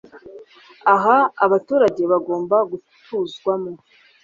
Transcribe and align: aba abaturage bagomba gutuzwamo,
aba 0.93 1.17
abaturage 1.45 2.01
bagomba 2.11 2.57
gutuzwamo, 2.69 3.71